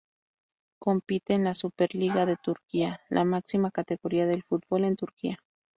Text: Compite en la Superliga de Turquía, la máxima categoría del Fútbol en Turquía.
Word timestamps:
Compite 0.79 1.35
en 1.35 1.43
la 1.43 1.53
Superliga 1.53 2.25
de 2.25 2.35
Turquía, 2.35 3.01
la 3.09 3.23
máxima 3.23 3.69
categoría 3.69 4.25
del 4.25 4.41
Fútbol 4.41 4.85
en 4.85 4.95
Turquía. 4.95 5.37